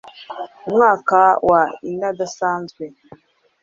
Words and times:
Umwaka 0.67 1.19
wa 1.49 1.61
n 1.97 2.01
Idasanzwe 2.09 2.83